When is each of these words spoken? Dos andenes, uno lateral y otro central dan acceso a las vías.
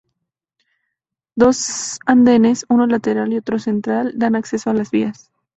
Dos 1.35 1.99
andenes, 2.07 2.65
uno 2.69 2.87
lateral 2.87 3.31
y 3.33 3.37
otro 3.37 3.59
central 3.59 4.13
dan 4.15 4.35
acceso 4.35 4.71
a 4.71 4.73
las 4.73 4.89
vías. 4.89 5.29